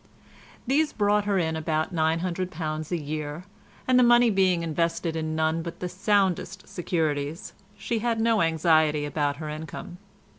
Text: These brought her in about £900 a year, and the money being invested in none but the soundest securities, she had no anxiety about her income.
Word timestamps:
These 0.65 0.93
brought 0.93 1.25
her 1.25 1.37
in 1.37 1.55
about 1.55 1.93
£900 1.93 2.91
a 2.91 2.97
year, 2.97 3.43
and 3.87 3.99
the 3.99 4.03
money 4.03 4.31
being 4.31 4.63
invested 4.63 5.15
in 5.15 5.35
none 5.35 5.61
but 5.61 5.79
the 5.79 5.87
soundest 5.87 6.67
securities, 6.67 7.53
she 7.77 7.99
had 7.99 8.19
no 8.19 8.41
anxiety 8.41 9.05
about 9.05 9.35
her 9.35 9.47
income. 9.49 9.99